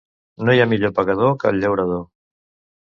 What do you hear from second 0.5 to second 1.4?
hi ha millor pagador